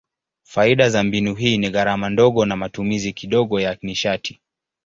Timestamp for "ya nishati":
3.59-4.39